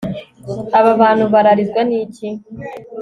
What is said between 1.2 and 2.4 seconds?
bararizwa n'iki